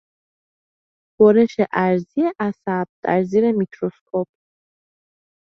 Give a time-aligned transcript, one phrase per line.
[1.19, 4.27] برش عرضی عصب در زیر میکروسکوپ